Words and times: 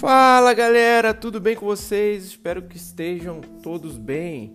Fala 0.00 0.52
galera, 0.52 1.14
tudo 1.14 1.40
bem 1.40 1.56
com 1.56 1.64
vocês? 1.64 2.26
Espero 2.26 2.60
que 2.60 2.76
estejam 2.76 3.40
todos 3.40 3.96
bem. 3.96 4.54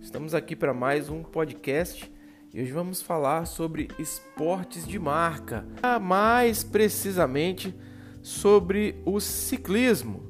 Estamos 0.00 0.34
aqui 0.34 0.56
para 0.56 0.72
mais 0.72 1.10
um 1.10 1.22
podcast 1.22 2.10
e 2.54 2.62
hoje 2.62 2.72
vamos 2.72 3.02
falar 3.02 3.44
sobre 3.44 3.88
esportes 3.98 4.88
de 4.88 4.98
marca, 4.98 5.66
mais 6.00 6.64
precisamente 6.64 7.74
sobre 8.22 8.94
o 9.04 9.20
ciclismo. 9.20 10.22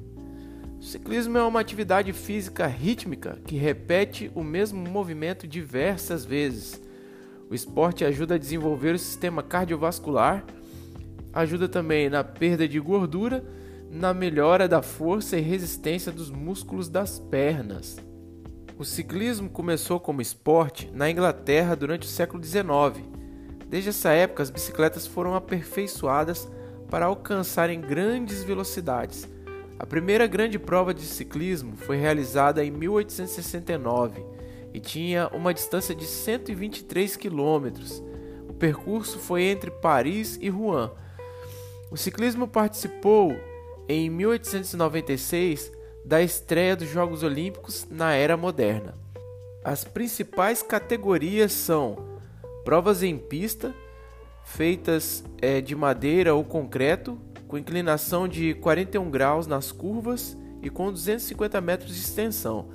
O 0.77 0.83
ciclismo 0.83 1.37
é 1.37 1.43
uma 1.43 1.61
atividade 1.61 2.11
física 2.11 2.67
rítmica 2.67 3.39
que 3.47 3.55
repete 3.55 4.29
o 4.35 4.43
mesmo 4.43 4.85
movimento 4.89 5.47
diversas 5.47 6.25
vezes. 6.25 6.81
O 7.49 7.55
esporte 7.55 8.03
ajuda 8.03 8.35
a 8.35 8.37
desenvolver 8.37 8.95
o 8.95 8.99
sistema 8.99 9.41
cardiovascular, 9.41 10.43
ajuda 11.31 11.69
também 11.69 12.09
na 12.09 12.21
perda 12.21 12.67
de 12.67 12.81
gordura, 12.81 13.60
na 13.91 14.13
melhora 14.13 14.67
da 14.67 14.81
força 14.81 15.37
e 15.37 15.41
resistência 15.41 16.11
dos 16.11 16.31
músculos 16.31 16.89
das 16.89 17.19
pernas. 17.19 17.97
O 18.77 18.85
ciclismo 18.85 19.49
começou 19.49 19.99
como 19.99 20.21
esporte 20.21 20.89
na 20.93 21.11
Inglaterra 21.11 21.75
durante 21.75 22.07
o 22.07 22.09
século 22.09 22.43
XIX. 22.43 23.05
Desde 23.67 23.89
essa 23.89 24.11
época, 24.11 24.41
as 24.41 24.49
bicicletas 24.49 25.05
foram 25.05 25.35
aperfeiçoadas 25.35 26.49
para 26.89 27.05
alcançarem 27.05 27.79
grandes 27.79 28.43
velocidades 28.43 29.27
a 29.81 29.85
primeira 29.87 30.27
grande 30.27 30.59
prova 30.59 30.93
de 30.93 31.01
ciclismo 31.01 31.75
foi 31.75 31.97
realizada 31.97 32.63
em 32.63 32.69
1869 32.69 34.23
e 34.71 34.79
tinha 34.79 35.27
uma 35.29 35.55
distância 35.55 35.95
de 35.95 36.05
123 36.05 37.15
quilômetros. 37.15 37.99
O 38.47 38.53
percurso 38.53 39.17
foi 39.17 39.41
entre 39.45 39.71
Paris 39.71 40.37
e 40.39 40.49
Rouen. 40.49 40.91
O 41.89 41.97
ciclismo 41.97 42.47
participou 42.47 43.35
em 43.87 44.09
1896 44.09 45.71
da 46.05 46.21
estreia 46.21 46.75
dos 46.75 46.89
Jogos 46.89 47.23
Olímpicos 47.23 47.87
na 47.89 48.13
era 48.13 48.35
moderna. 48.35 48.95
As 49.63 49.83
principais 49.83 50.63
categorias 50.63 51.51
são 51.51 51.97
provas 52.63 53.03
em 53.03 53.17
pista, 53.17 53.73
feitas 54.43 55.23
é, 55.41 55.61
de 55.61 55.75
madeira 55.75 56.33
ou 56.33 56.43
concreto, 56.43 57.17
com 57.47 57.57
inclinação 57.57 58.27
de 58.27 58.53
41 58.55 59.09
graus 59.09 59.45
nas 59.45 59.71
curvas 59.71 60.37
e 60.61 60.69
com 60.69 60.91
250 60.91 61.59
metros 61.61 61.93
de 61.93 62.01
extensão. 62.01 62.69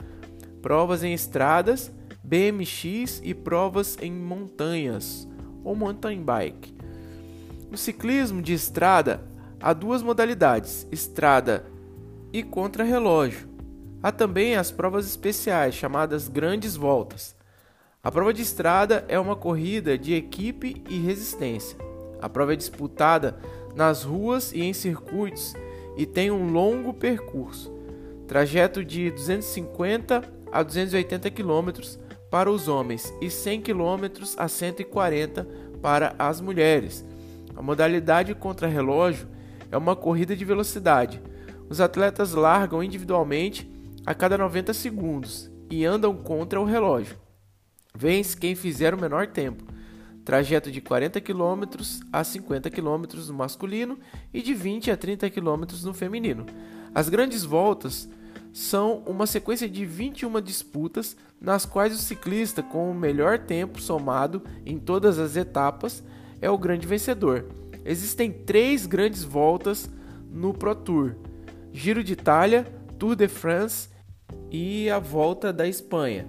Provas 0.63 1.03
em 1.03 1.13
estradas, 1.13 1.91
BMX 2.23 3.21
e 3.25 3.35
provas 3.35 3.97
em 4.01 4.13
montanhas 4.13 5.27
ou 5.65 5.75
mountain 5.75 6.23
bike. 6.23 6.75
No 7.71 7.77
ciclismo 7.77 8.41
de 8.41 8.53
estrada 8.53 9.23
há 9.67 9.73
duas 9.73 10.01
modalidades: 10.01 10.87
estrada 10.93 11.67
e 12.33 12.41
contrarrelógio. 12.45 13.49
Há 14.01 14.13
também 14.13 14.55
as 14.55 14.71
provas 14.71 15.07
especiais 15.07 15.75
chamadas 15.75 16.29
grandes 16.29 16.77
voltas. 16.77 17.35
A 18.01 18.13
prova 18.13 18.33
de 18.33 18.43
estrada 18.43 19.05
é 19.09 19.19
uma 19.19 19.35
corrida 19.35 19.99
de 19.99 20.15
equipe 20.15 20.85
e 20.89 21.01
resistência. 21.01 21.77
A 22.23 22.29
prova 22.29 22.53
é 22.53 22.57
disputada 22.57 23.39
nas 23.75 24.05
ruas 24.05 24.53
e 24.53 24.63
em 24.63 24.73
circuitos 24.73 25.55
e 25.97 26.07
tem 26.07 26.31
um 26.31 26.53
longo 26.53 26.95
percurso, 26.95 27.73
trajeto 28.29 28.85
de 28.85 29.11
250 29.11 30.23
a 30.53 30.63
280 30.63 31.29
km 31.33 31.73
para 32.31 32.49
os 32.49 32.69
homens 32.69 33.13
e 33.21 33.29
100 33.29 33.63
km 33.63 34.05
a 34.37 34.47
140 34.47 35.45
para 35.83 36.15
as 36.17 36.41
mulheres. 36.41 37.05
A 37.57 37.61
modalidade 37.61 38.33
contra-relógio 38.33 39.35
é 39.71 39.77
uma 39.77 39.97
corrida 39.97 40.37
de 40.37 40.45
velocidade. 40.45 41.21
Os 41.69 41.81
atletas 41.81 42.33
largam 42.33 42.83
individualmente 42.83 43.71
a 44.05 44.15
cada 44.15 44.39
90 44.39 44.73
segundos 44.73 45.51
e 45.71 45.85
andam 45.85 46.15
contra 46.15 46.61
o 46.61 46.65
relógio. 46.65 47.17
Vence 47.95 48.37
quem 48.37 48.55
fizer 48.55 48.95
o 48.95 49.01
menor 49.01 49.27
tempo 49.27 49.77
trajeto 50.27 50.73
de 50.73 50.81
40 50.81 51.21
km 51.21 51.63
a 52.13 52.25
50 52.25 52.69
km 52.69 53.05
no 53.29 53.35
masculino 53.35 53.97
e 54.35 54.43
de 54.43 54.55
20 54.55 54.91
a 54.91 54.97
30 54.97 55.31
km 55.31 55.63
no 55.85 55.95
feminino. 55.95 56.45
As 56.93 57.09
grandes 57.09 57.45
voltas 57.45 58.09
são 58.53 59.05
uma 59.07 59.25
sequência 59.25 59.69
de 59.69 59.87
21 59.87 60.41
disputas 60.41 61.17
nas 61.41 61.65
quais 61.65 61.95
o 61.95 62.03
ciclista 62.03 62.61
com 62.61 62.91
o 62.91 62.95
melhor 62.95 63.39
tempo 63.39 63.81
somado 63.81 64.43
em 64.65 64.81
todas 64.81 65.21
as 65.21 65.37
etapas 65.37 66.03
é 66.41 66.51
o 66.51 66.59
grande 66.59 66.89
vencedor. 66.89 67.45
Existem 67.87 68.33
três 68.33 68.85
grandes 68.85 69.23
voltas 69.23 69.89
no 70.29 70.53
Pro 70.53 70.75
Tour: 70.75 71.15
Giro 71.73 72.03
de 72.03 72.15
Itália, 72.15 72.65
Tour 72.99 73.15
de 73.15 73.29
France 73.29 73.89
e 74.51 74.91
a 74.91 74.99
Volta 74.99 75.53
da 75.53 75.69
Espanha. 75.69 76.27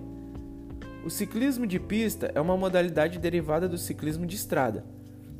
O 1.04 1.10
ciclismo 1.10 1.66
de 1.66 1.80
pista 1.80 2.32
é 2.36 2.40
uma 2.40 2.56
modalidade 2.56 3.18
derivada 3.18 3.68
do 3.68 3.78
ciclismo 3.78 4.26
de 4.26 4.36
estrada, 4.36 4.86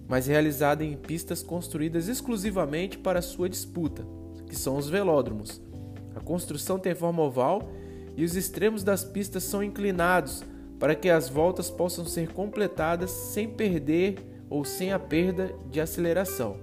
mas 0.08 0.26
realizada 0.26 0.84
em 0.84 0.98
pistas 0.98 1.44
construídas 1.44 2.08
exclusivamente 2.08 2.98
para 2.98 3.22
sua 3.22 3.48
disputa, 3.48 4.04
que 4.48 4.56
são 4.56 4.78
os 4.78 4.90
velódromos. 4.90 5.62
A 6.16 6.20
construção 6.20 6.80
tem 6.80 6.96
forma 6.96 7.22
oval 7.22 7.70
e 8.16 8.24
os 8.24 8.36
extremos 8.36 8.84
das 8.84 9.04
pistas 9.04 9.44
são 9.44 9.62
inclinados 9.62 10.44
para 10.80 10.96
que 10.96 11.10
as 11.10 11.30
voltas 11.30 11.70
possam 11.70 12.06
ser 12.06 12.32
completadas 12.34 13.12
sem 13.12 13.48
perder 13.48 14.16
ou 14.50 14.64
sem 14.64 14.92
a 14.92 15.00
perda 15.00 15.54
de 15.70 15.80
aceleração. 15.80 16.58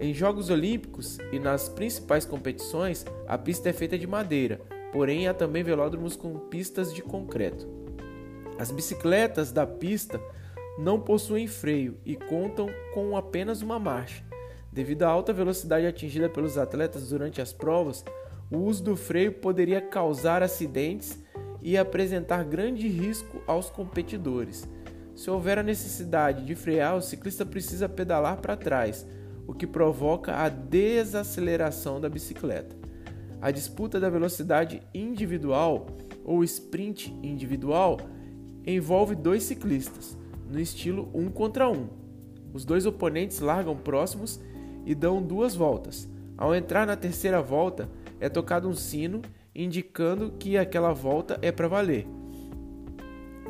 Em 0.00 0.12
Jogos 0.12 0.50
Olímpicos 0.50 1.18
e 1.32 1.38
nas 1.38 1.68
principais 1.68 2.24
competições, 2.24 3.04
a 3.26 3.38
pista 3.38 3.68
é 3.68 3.72
feita 3.72 3.96
de 3.96 4.06
madeira, 4.06 4.60
porém 4.92 5.28
há 5.28 5.34
também 5.34 5.62
velódromos 5.62 6.16
com 6.16 6.38
pistas 6.38 6.92
de 6.92 7.02
concreto. 7.02 7.68
As 8.58 8.70
bicicletas 8.70 9.52
da 9.52 9.66
pista 9.66 10.20
não 10.78 11.00
possuem 11.00 11.46
freio 11.46 11.96
e 12.04 12.16
contam 12.16 12.68
com 12.92 13.16
apenas 13.16 13.62
uma 13.62 13.78
marcha. 13.78 14.24
Devido 14.72 15.04
à 15.04 15.08
alta 15.08 15.32
velocidade 15.32 15.86
atingida 15.86 16.28
pelos 16.28 16.58
atletas 16.58 17.08
durante 17.10 17.40
as 17.40 17.52
provas, 17.52 18.04
o 18.50 18.58
uso 18.58 18.82
do 18.82 18.96
freio 18.96 19.32
poderia 19.32 19.80
causar 19.80 20.42
acidentes 20.42 21.22
e 21.62 21.78
apresentar 21.78 22.44
grande 22.44 22.88
risco 22.88 23.40
aos 23.46 23.70
competidores. 23.70 24.68
Se 25.14 25.30
houver 25.30 25.58
a 25.58 25.62
necessidade 25.62 26.44
de 26.44 26.54
frear, 26.54 26.96
o 26.96 27.02
ciclista 27.02 27.46
precisa 27.46 27.88
pedalar 27.88 28.38
para 28.38 28.56
trás, 28.56 29.06
o 29.46 29.54
que 29.54 29.66
provoca 29.66 30.34
a 30.34 30.48
desaceleração 30.48 32.00
da 32.00 32.08
bicicleta. 32.08 32.76
A 33.40 33.50
disputa 33.50 34.00
da 34.00 34.10
velocidade 34.10 34.82
individual 34.92 35.86
ou 36.24 36.42
sprint 36.42 37.14
individual 37.22 38.00
envolve 38.66 39.14
dois 39.14 39.42
ciclistas, 39.42 40.16
no 40.50 40.58
estilo 40.58 41.10
um 41.14 41.28
contra 41.28 41.68
um. 41.68 41.88
Os 42.52 42.64
dois 42.64 42.86
oponentes 42.86 43.40
largam 43.40 43.76
próximos 43.76 44.40
e 44.86 44.94
dão 44.94 45.22
duas 45.22 45.54
voltas. 45.54 46.08
Ao 46.36 46.54
entrar 46.54 46.86
na 46.86 46.96
terceira 46.96 47.40
volta, 47.40 47.88
é 48.18 48.28
tocado 48.28 48.68
um 48.68 48.74
sino 48.74 49.22
indicando 49.54 50.32
que 50.38 50.56
aquela 50.58 50.92
volta 50.92 51.38
é 51.42 51.52
para 51.52 51.68
valer. 51.68 52.06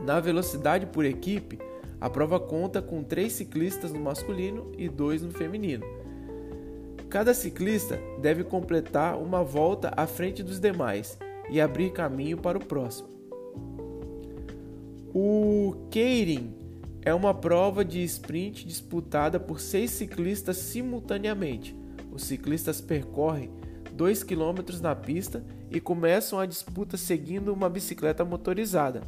Na 0.02 0.20
velocidade 0.20 0.86
por 0.86 1.04
equipe, 1.04 1.58
a 2.00 2.10
prova 2.10 2.38
conta 2.40 2.82
com 2.82 3.02
três 3.02 3.32
ciclistas 3.32 3.92
no 3.92 4.00
masculino 4.00 4.72
e 4.76 4.88
dois 4.88 5.22
no 5.22 5.30
feminino. 5.30 5.84
Cada 7.08 7.32
ciclista 7.32 8.00
deve 8.20 8.42
completar 8.44 9.16
uma 9.16 9.42
volta 9.42 9.92
à 9.96 10.06
frente 10.06 10.42
dos 10.42 10.58
demais 10.58 11.18
e 11.48 11.60
abrir 11.60 11.92
caminho 11.92 12.36
para 12.36 12.58
o 12.58 12.64
próximo. 12.64 13.08
O 15.14 15.86
Keirin 15.90 16.52
é 17.02 17.14
uma 17.14 17.32
prova 17.32 17.84
de 17.84 18.02
sprint 18.02 18.66
disputada 18.66 19.38
por 19.38 19.60
seis 19.60 19.92
ciclistas 19.92 20.56
simultaneamente. 20.56 21.76
Os 22.10 22.24
ciclistas 22.24 22.80
percorrem 22.80 23.50
2 23.92 24.24
km 24.24 24.80
na 24.82 24.94
pista 24.94 25.44
e 25.70 25.80
começam 25.80 26.40
a 26.40 26.46
disputa 26.46 26.96
seguindo 26.96 27.52
uma 27.52 27.70
bicicleta 27.70 28.24
motorizada. 28.24 29.02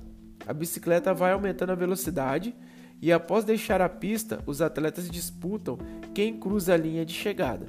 A 0.47 0.53
bicicleta 0.53 1.13
vai 1.13 1.33
aumentando 1.33 1.73
a 1.73 1.75
velocidade 1.75 2.55
e, 3.03 3.13
após 3.13 3.45
deixar 3.45 3.81
a 3.83 3.89
pista, 3.89 4.43
os 4.47 4.63
atletas 4.63 5.11
disputam 5.11 5.77
quem 6.15 6.39
cruza 6.39 6.75
a 6.75 6.77
linha 6.77 7.05
de 7.05 7.13
chegada. 7.13 7.67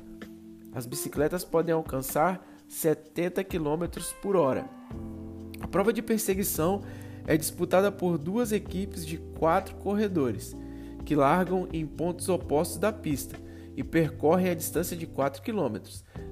As 0.74 0.86
bicicletas 0.86 1.44
podem 1.44 1.74
alcançar 1.74 2.46
70 2.68 3.44
km 3.44 3.86
por 4.22 4.36
hora. 4.36 4.70
A 5.60 5.68
prova 5.68 5.92
de 5.92 6.02
perseguição 6.02 6.84
é 7.26 7.36
disputada 7.36 7.92
por 7.92 8.18
duas 8.18 8.52
equipes 8.52 9.06
de 9.06 9.18
quatro 9.18 9.76
corredores, 9.78 10.56
que 11.04 11.16
largam 11.16 11.68
em 11.74 11.86
pontos 11.86 12.30
opostos 12.30 12.78
da 12.78 12.94
pista 12.94 13.38
e 13.76 13.84
percorrem 13.84 14.50
a 14.50 14.56
distância 14.56 14.96
de 14.96 15.08
4 15.08 15.42
km. 15.42 15.78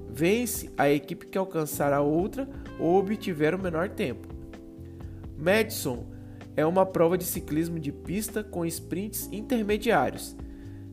Vence 0.08 0.70
a 0.76 0.88
equipe 0.88 1.26
que 1.26 1.38
alcançar 1.38 1.92
a 1.92 2.00
outra 2.00 2.48
ou 2.78 2.98
obtiver 2.98 3.54
o 3.54 3.58
menor 3.58 3.88
tempo. 3.88 4.28
Madison 5.36 6.06
é 6.56 6.64
uma 6.64 6.86
prova 6.86 7.18
de 7.18 7.24
ciclismo 7.24 7.78
de 7.78 7.92
pista 7.92 8.42
com 8.42 8.64
sprints 8.64 9.28
intermediários, 9.30 10.34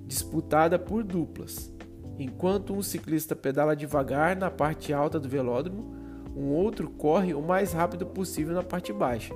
disputada 0.06 0.78
por 0.78 1.04
duplas. 1.04 1.74
Enquanto 2.20 2.74
um 2.74 2.82
ciclista 2.82 3.36
pedala 3.36 3.76
devagar 3.76 4.36
na 4.36 4.52
parte 4.52 4.94
alta 4.94 5.20
do 5.20 5.30
velódromo, 5.30 5.96
um 6.36 6.50
outro 6.50 6.90
corre 6.90 7.34
o 7.34 7.42
mais 7.42 7.74
rápido 7.74 8.06
possível 8.06 8.54
na 8.54 8.64
parte 8.64 8.92
baixa. 8.92 9.34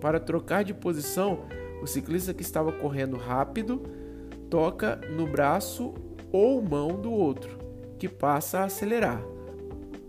Para 0.00 0.20
trocar 0.20 0.62
de 0.62 0.74
posição, 0.74 1.46
o 1.80 1.86
ciclista 1.86 2.34
que 2.34 2.42
estava 2.42 2.70
correndo 2.70 3.16
rápido 3.16 3.82
toca 4.50 4.96
no 5.16 5.26
braço 5.26 5.94
ou 6.30 6.60
mão 6.60 7.00
do 7.00 7.10
outro, 7.10 7.58
que 7.98 8.08
passa 8.08 8.60
a 8.60 8.64
acelerar. 8.64 9.22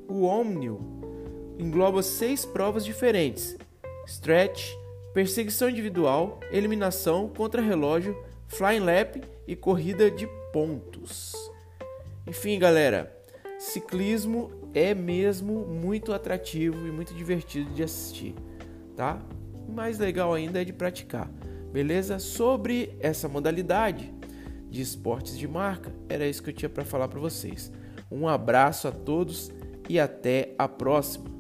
O 0.08 0.24
Omnio 0.24 0.80
engloba 1.58 2.04
seis 2.04 2.46
provas 2.46 2.84
diferentes: 2.84 3.58
stretch, 4.06 4.72
perseguição 5.14 5.70
individual, 5.70 6.40
eliminação, 6.52 7.30
contra-relógio, 7.30 8.18
flying 8.48 8.80
lap 8.80 9.22
e 9.48 9.56
corrida 9.56 10.10
de 10.10 10.28
pontos. 10.52 11.34
Enfim, 12.26 12.58
galera, 12.58 13.16
ciclismo 13.60 14.52
é 14.74 14.96
mesmo 14.96 15.66
muito 15.68 16.14
atrativo 16.14 16.88
e 16.88 16.92
muito 16.92 17.14
divertido 17.14 17.70
de 17.72 17.84
assistir, 17.84 18.34
tá? 18.96 19.20
Mais 19.70 20.00
legal 20.00 20.34
ainda 20.34 20.62
é 20.62 20.66
de 20.66 20.74
praticar. 20.74 21.30
Beleza? 21.72 22.20
Sobre 22.20 22.96
essa 23.00 23.28
modalidade 23.28 24.14
de 24.70 24.82
esportes 24.82 25.38
de 25.38 25.48
marca, 25.48 25.94
era 26.10 26.28
isso 26.28 26.42
que 26.42 26.50
eu 26.50 26.54
tinha 26.54 26.70
para 26.70 26.86
falar 26.86 27.08
para 27.08 27.20
vocês. 27.20 27.72
Um 28.12 28.28
abraço 28.28 28.88
a 28.88 28.92
todos 28.92 29.52
e 29.90 30.00
até 30.00 30.54
a 30.58 30.68
próxima. 30.68 31.33